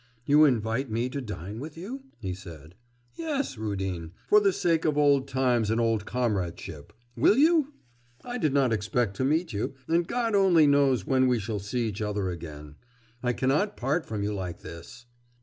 [0.25, 2.73] 'You invite me to dine with you?' he said.
[3.13, 6.91] 'Yes, Rudin, for the sake of old times and old comradeship.
[7.15, 7.73] Will you?
[8.23, 11.87] I did not expect to meet you, and God only knows when we shall see
[11.87, 12.77] each other again.
[13.21, 15.05] I cannot part from you like this!